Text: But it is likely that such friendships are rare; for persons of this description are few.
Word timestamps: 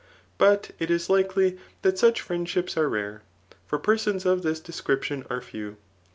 But 0.39 0.71
it 0.79 0.89
is 0.89 1.11
likely 1.11 1.59
that 1.83 1.99
such 1.99 2.21
friendships 2.21 2.75
are 2.75 2.89
rare; 2.89 3.21
for 3.67 3.77
persons 3.77 4.25
of 4.25 4.41
this 4.41 4.59
description 4.59 5.23
are 5.29 5.41
few. 5.41 5.77